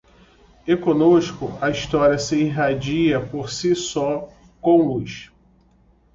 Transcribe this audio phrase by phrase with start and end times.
[0.65, 5.31] E conosco a história se irradia por si só com luz